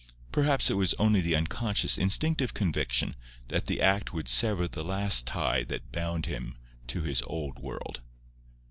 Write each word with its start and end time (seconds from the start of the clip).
Perhaps 0.31 0.71
it 0.71 0.73
was 0.73 0.95
only 0.95 1.21
the 1.21 1.35
unconscious, 1.35 1.95
instinctive 1.95 2.55
conviction 2.55 3.15
that 3.49 3.67
the 3.67 3.79
act 3.79 4.11
would 4.11 4.27
sever 4.27 4.67
the 4.67 4.83
last 4.83 5.27
tie 5.27 5.61
that 5.65 5.91
bound 5.91 6.25
him 6.25 6.57
to 6.87 7.01
his 7.03 7.21
old 7.27 7.59
world. 7.59 8.01